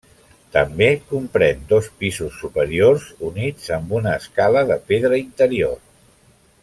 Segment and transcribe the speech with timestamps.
[0.53, 5.79] També comprèn dos pisos superiors units amb una escala de pedra interior.